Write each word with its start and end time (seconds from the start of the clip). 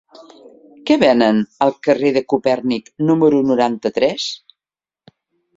Què 0.89 0.95
venen 1.03 1.41
al 1.65 1.75
carrer 1.89 2.11
de 2.17 2.25
Copèrnic 2.33 2.89
número 3.11 3.43
noranta-tres? 3.51 4.27